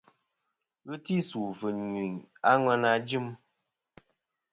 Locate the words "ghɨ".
0.87-0.95